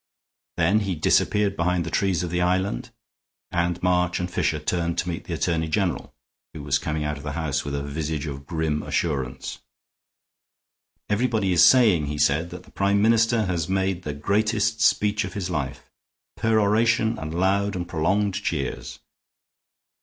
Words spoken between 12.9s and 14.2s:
Minister has made the